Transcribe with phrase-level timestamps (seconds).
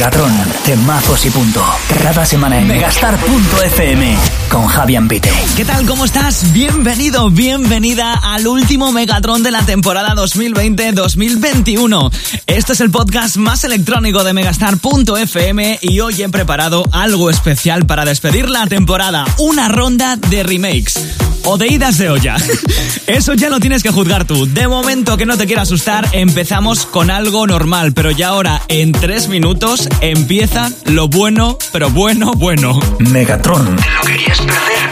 [0.00, 0.32] Megatron,
[0.64, 1.62] temazos y punto.
[2.02, 4.16] Cada semana en megastar.fm
[4.48, 5.30] con Javier Pite.
[5.58, 5.84] ¿Qué tal?
[5.84, 6.54] ¿Cómo estás?
[6.54, 12.10] Bienvenido, bienvenida al último Megatron de la temporada 2020-2021.
[12.46, 18.06] Este es el podcast más electrónico de megastar.fm y hoy he preparado algo especial para
[18.06, 22.36] despedir la temporada, una ronda de remakes o de idas de olla.
[23.06, 24.46] Eso ya lo tienes que juzgar tú.
[24.46, 28.92] De momento que no te quiera asustar, empezamos con algo normal, pero ya ahora en
[28.92, 32.78] tres minutos empieza lo bueno, pero bueno, bueno.
[32.98, 33.76] Megatron.
[33.76, 34.90] ¿Te lo querías perder?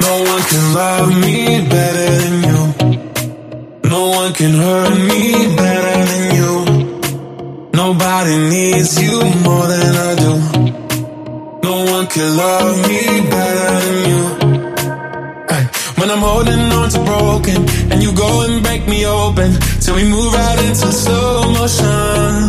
[0.00, 2.74] No one can love me better than you.
[3.84, 6.64] No one can hurt me better than you.
[7.72, 10.32] Nobody needs you more than I do.
[11.62, 14.03] No one can love me better than you.
[16.24, 17.58] Holding on to broken
[17.92, 19.52] and you go and break me open
[19.82, 22.40] till we move right into slow motion.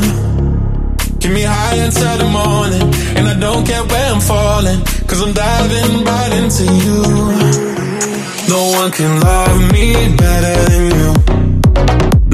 [1.20, 5.34] Get me high until the morning and I don't care where I'm falling cause I'm
[5.34, 7.02] diving right into you.
[8.54, 9.88] No one can love me
[10.24, 11.10] better than you.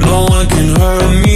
[0.08, 1.31] No one can hurt me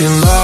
[0.00, 0.43] No one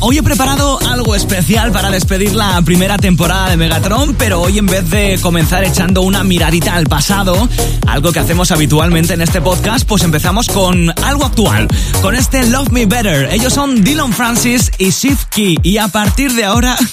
[0.00, 4.66] hoy he preparado algo especial para despedir la primera temporada de Megatron, pero hoy en
[4.66, 7.48] vez de comenzar echando una miradita al pasado,
[7.86, 11.68] algo que hacemos habitualmente en este podcast, pues empezamos con algo actual,
[12.02, 13.28] con este Love Me Better.
[13.32, 16.76] Ellos son Dylan Francis y Shift Key, y a partir de ahora...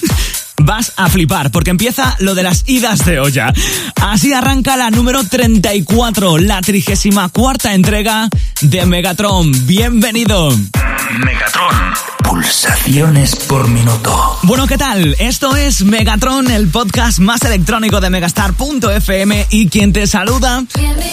[0.56, 3.52] Vas a flipar porque empieza lo de las idas de olla.
[4.00, 8.28] Así arranca la número 34, la 34 entrega
[8.60, 9.50] de Megatron.
[9.66, 10.50] Bienvenido.
[11.18, 12.13] Megatron.
[12.24, 14.38] Pulsaciones por minuto.
[14.42, 15.14] Bueno, ¿qué tal?
[15.18, 20.64] Esto es Megatron, el podcast más electrónico de Megastar.fm y quien te saluda,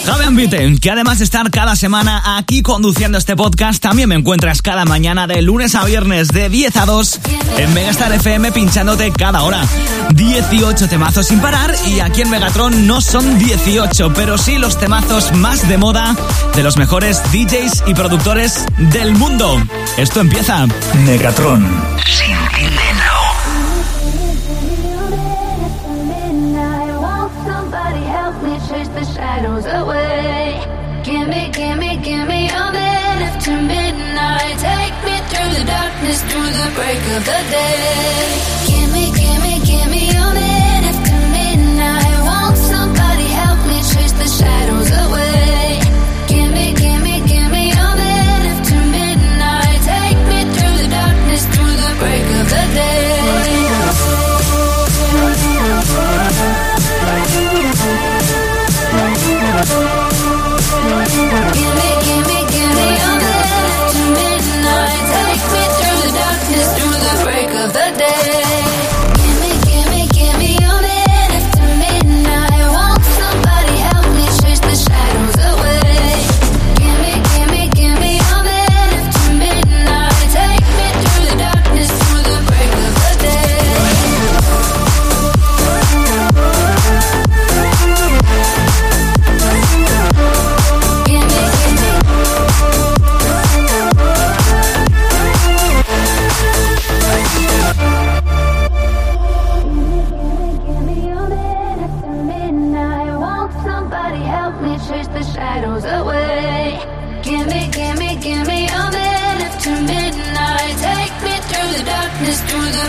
[0.04, 4.62] Javier Viten, que además de estar cada semana aquí conduciendo este podcast, también me encuentras
[4.62, 7.20] cada mañana de lunes a viernes de 10 a 2
[7.58, 9.64] en Megastar FM pinchándote cada hora.
[10.14, 15.32] 18 temazos sin parar y aquí en Megatron no son 18, pero sí los temazos
[15.32, 16.16] más de moda
[16.56, 19.62] de los mejores DJs y productores del mundo.
[19.96, 20.66] Esto empieza.
[21.06, 21.62] Megatron.
[22.06, 23.12] Sin dilema.
[26.08, 30.62] Midnight, won't somebody help me chase the shadows away?
[31.02, 34.54] Give me, give me, give me a minute to midnight.
[34.68, 38.22] Take me through the darkness, through the break of the day.
[38.68, 40.51] Give me, give me, give me a minute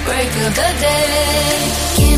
[0.02, 2.13] break of the day.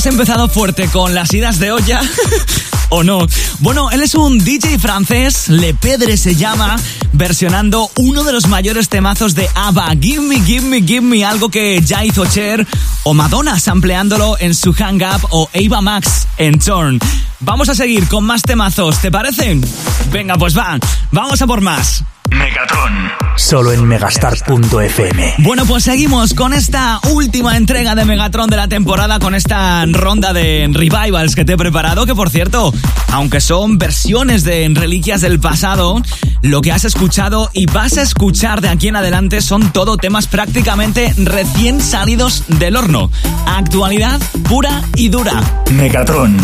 [0.00, 2.00] Hemos empezado fuerte con las idas de olla.
[2.88, 3.26] ¿O no?
[3.58, 6.76] Bueno, él es un DJ francés, Le Pedre se llama,
[7.12, 11.50] versionando uno de los mayores temazos de ABBA, Give Me, Give Me, Give Me, algo
[11.50, 12.66] que ya hizo Cher,
[13.02, 16.98] o Madonna sampleándolo en su Hang Up, o Ava Max en Turn.
[17.40, 19.62] Vamos a seguir con más temazos, ¿te parecen?
[20.10, 20.78] Venga, pues va,
[21.12, 22.04] vamos a por más.
[22.50, 23.12] Megatron.
[23.36, 25.34] Solo en megastar.fm.
[25.38, 30.32] Bueno, pues seguimos con esta última entrega de Megatron de la temporada, con esta ronda
[30.32, 32.74] de revivals que te he preparado, que por cierto,
[33.12, 36.02] aunque son versiones de reliquias del pasado,
[36.42, 40.26] lo que has escuchado y vas a escuchar de aquí en adelante son todo temas
[40.26, 43.12] prácticamente recién salidos del horno.
[43.46, 45.40] Actualidad pura y dura.
[45.70, 46.36] Megatron.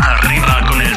[0.00, 0.92] Arriba con el.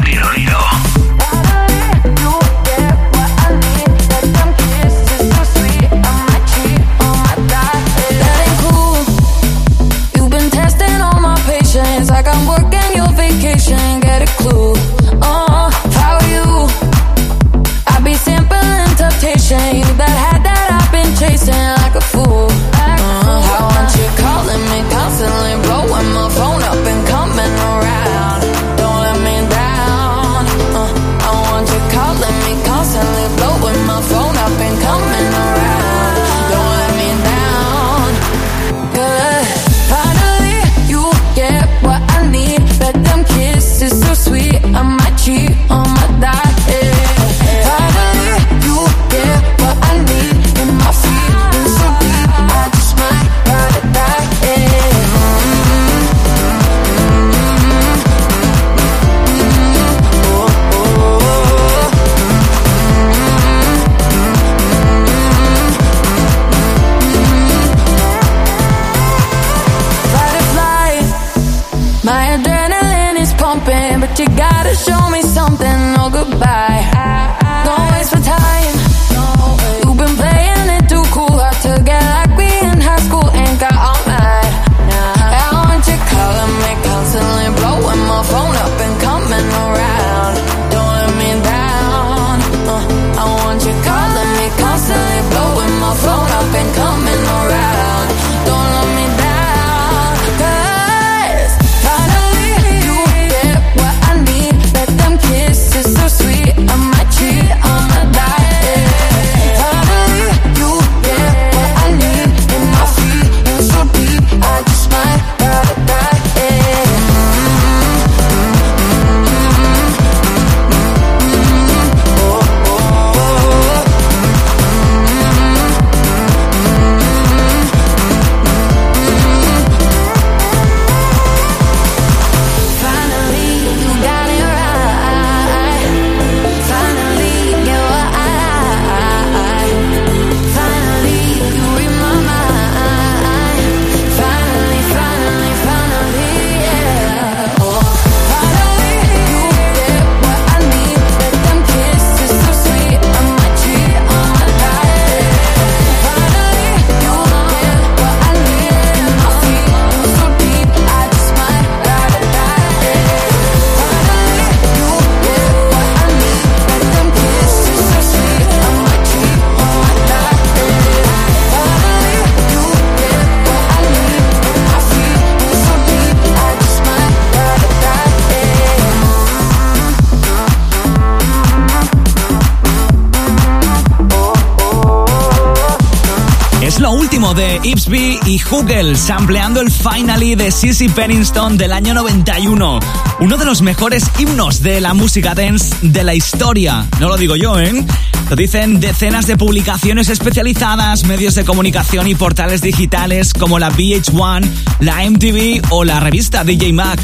[187.65, 192.79] Ipsby y Hugel, sampleando el Finally de Sissy Pennington del año 91.
[193.19, 196.85] Uno de los mejores himnos de la música dance de la historia.
[196.99, 197.83] No lo digo yo, ¿eh?
[198.29, 204.47] Lo dicen decenas de publicaciones especializadas, medios de comunicación y portales digitales como la VH1,
[204.81, 206.99] la MTV o la revista DJ Mag.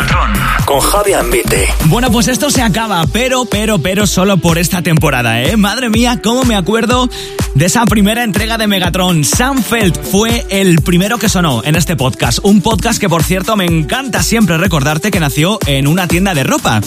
[0.00, 0.30] Megatron.
[0.64, 1.68] Con Javi Ambite.
[1.86, 5.56] Bueno, pues esto se acaba, pero, pero, pero solo por esta temporada, ¿eh?
[5.58, 7.08] Madre mía, cómo me acuerdo
[7.54, 9.24] de esa primera entrega de Megatron.
[9.24, 12.38] Sam Feld fue el primero que sonó en este podcast.
[12.42, 16.44] Un podcast que, por cierto, me encanta siempre recordarte que nació en una tienda de
[16.44, 16.80] ropa.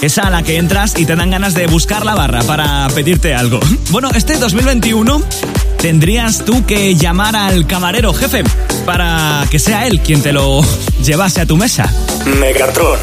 [0.00, 3.34] Esa a la que entras y te dan ganas de buscar la barra para pedirte
[3.34, 3.60] algo.
[3.90, 5.22] Bueno, este 2021
[5.80, 8.44] tendrías tú que llamar al camarero jefe
[8.84, 10.60] para que sea él quien te lo
[11.02, 11.92] llevase a tu mesa.
[12.38, 12.98] Megatron.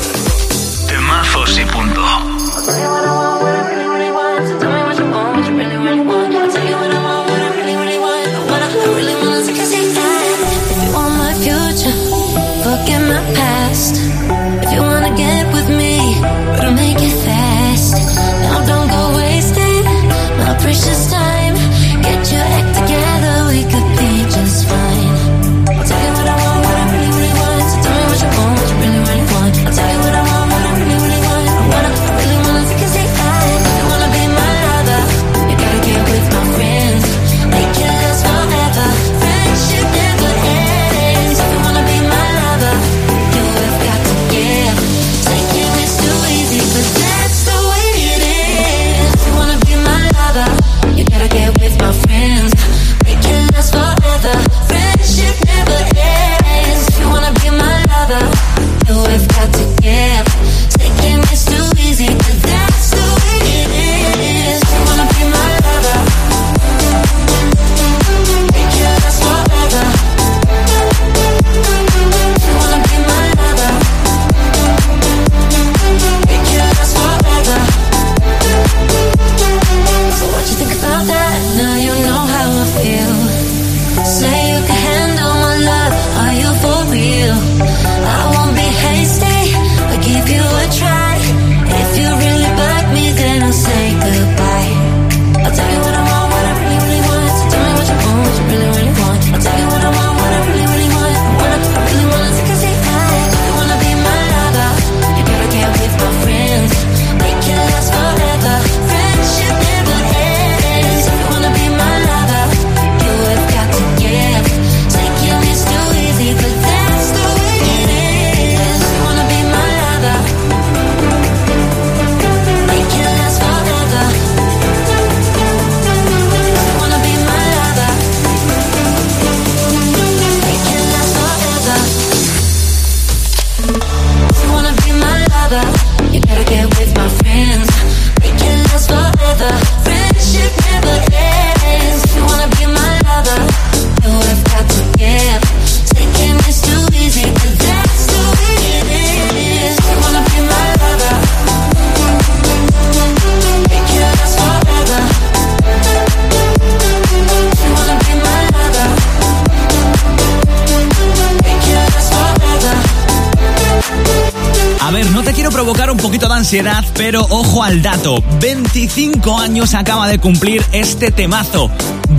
[166.98, 168.24] Pero ojo al dato.
[168.40, 171.70] 25 años acaba de cumplir este temazo.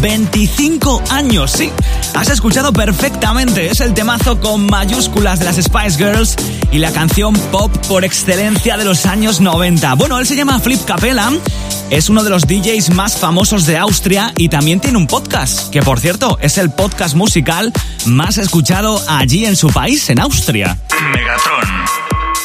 [0.02, 1.70] 25 años, sí.
[2.14, 3.70] Has escuchado perfectamente.
[3.70, 6.36] Es el temazo con mayúsculas de las Spice Girls
[6.70, 9.94] y la canción pop por excelencia de los años 90.
[9.94, 11.30] Bueno, él se llama Flip Capella.
[11.88, 15.80] Es uno de los DJs más famosos de Austria y también tiene un podcast, que
[15.80, 17.72] por cierto es el podcast musical
[18.04, 20.76] más escuchado allí en su país, en Austria.
[21.14, 21.85] Megatron.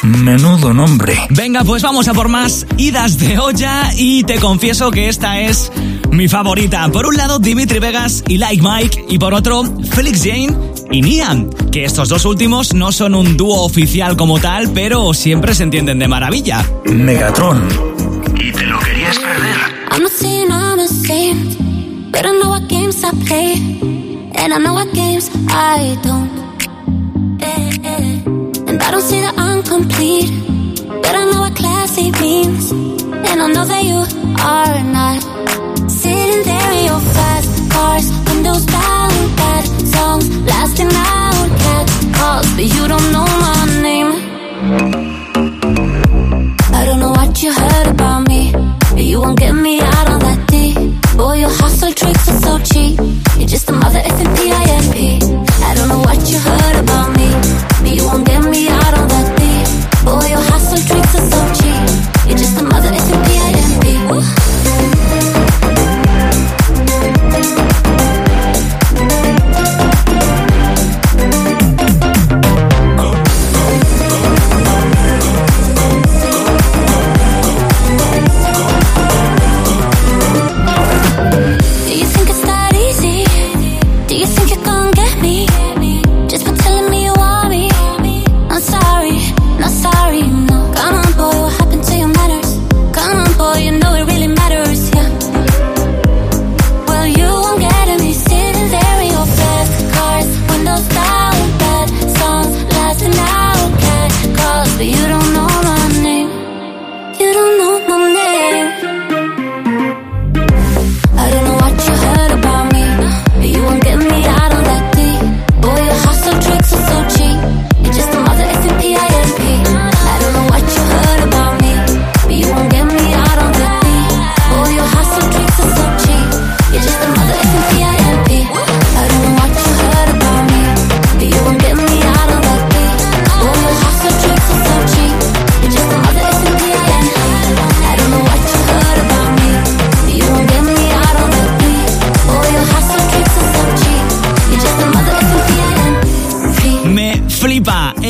[0.03, 1.15] Menudo nombre.
[1.29, 5.71] Venga, pues vamos a por más idas de olla y te confieso que esta es
[6.11, 6.89] mi favorita.
[6.89, 10.57] Por un lado, Dimitri Vegas y Like Mike, y por otro, Felix Jane
[10.91, 15.53] y Nian, que estos dos últimos no son un dúo oficial como tal, pero siempre
[15.53, 16.65] se entienden de maravilla.
[16.85, 17.67] Megatron.
[18.35, 19.55] Y te lo querías perder.
[19.91, 23.53] I'm not saying I'm a saint, but I know what games I play,
[24.35, 26.31] and I know what games I don't.
[27.39, 28.21] Eh, eh.
[28.67, 29.40] And I don't see that
[29.81, 30.29] complete,
[30.85, 32.71] but I know what classy means,
[33.29, 33.99] and I know that you
[34.53, 35.19] are not
[35.89, 39.09] sitting there in your fast cars, windows down,
[39.41, 41.85] bad songs lasting out, cat
[42.17, 44.11] calls, but you don't know my name.
[46.79, 48.53] I don't know what you heard about me,
[48.93, 50.53] but you won't get me out on that D.
[51.17, 52.99] Boy, your hustle tricks are so cheap.
[53.37, 55.00] You're just a mother effing P-I-M-P.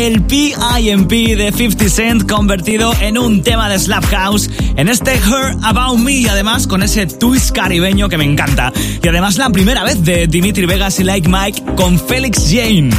[0.01, 5.55] El PIMP de 50 Cent convertido en un tema de Slap House en este Her
[5.62, 8.74] About Me y además con ese twist caribeño que me encanta.
[9.01, 12.90] Y además la primera vez de Dimitri Vegas y Like Mike con Felix Jane.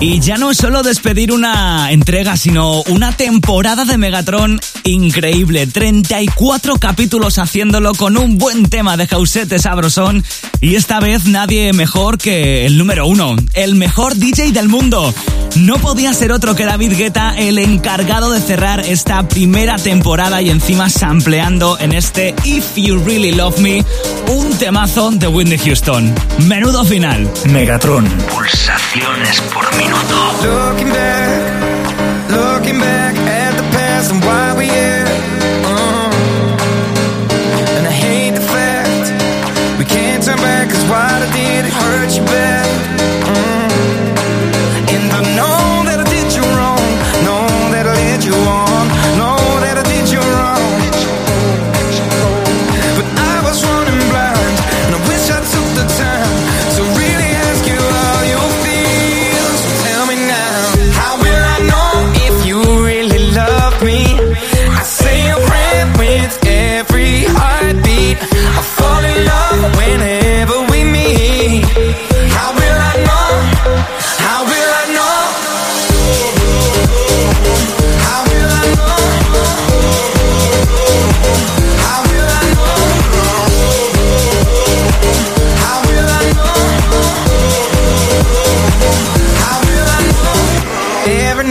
[0.00, 5.66] Y ya no es solo despedir una entrega, sino una temporada de Megatron increíble.
[5.66, 10.24] 34 capítulos haciéndolo con un buen tema de Jausete Sabrosón.
[10.60, 15.12] Y esta vez nadie mejor que el número uno, el mejor DJ del mundo.
[15.56, 20.48] No podía ser otro que David Guetta, el encargado de cerrar esta primera temporada y
[20.48, 23.84] encima sampleando en este If You Really Love Me,
[24.28, 26.14] un temazo de Whitney Houston.
[26.38, 27.30] Menudo final.
[27.50, 28.08] Megatron.
[28.34, 30.32] Pulsaciones por minuto.
[30.42, 34.41] Looking back, looking back at the past and why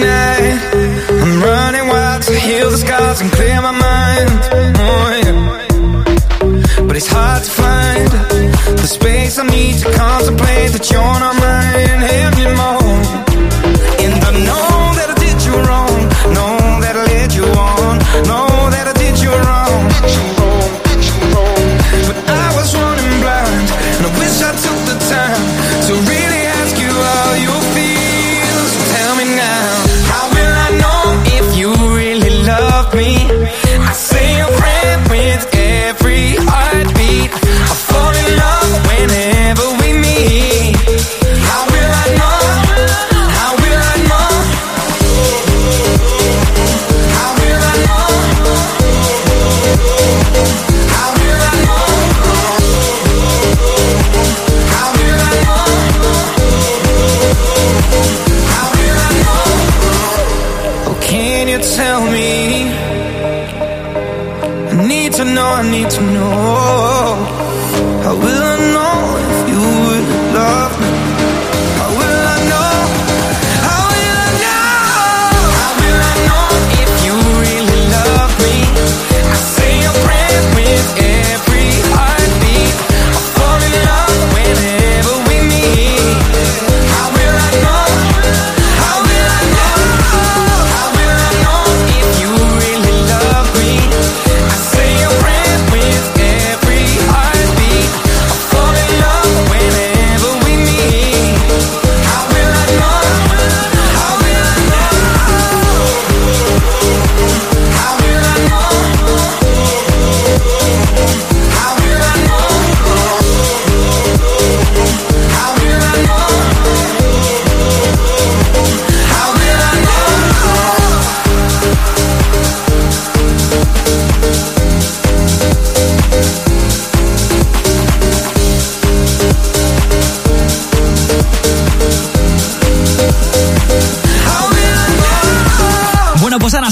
[0.03, 4.39] I'm running wild to heal the scars and clear my mind.
[4.77, 4.91] Oh.
[6.87, 8.09] But it's hard to find
[8.77, 12.97] the space I need to contemplate that you're not mine anymore.
[14.03, 15.99] And I know that I did you wrong.
[16.35, 18.40] Know that I led you on.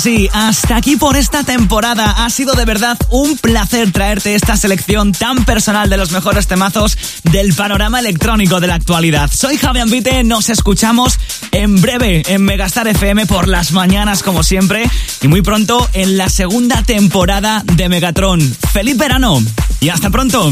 [0.02, 0.10] Know?
[0.10, 2.26] Bueno, pues ahora sí, hasta aquí por esta temporada.
[2.26, 6.98] Ha sido de verdad un placer traerte esta selección tan personal de los mejores temazos
[7.24, 9.30] del panorama electrónico de la actualidad.
[9.34, 11.20] Soy Javi Ambite, nos escuchamos
[11.52, 14.90] en breve en Megastar FM por las mañanas como siempre
[15.22, 18.42] y muy pronto en la segunda temporada de Megatron.
[18.74, 19.42] ¡Feliz verano!
[19.80, 20.52] Y hasta pronto.